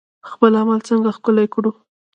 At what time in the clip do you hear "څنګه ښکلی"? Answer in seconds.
0.89-1.47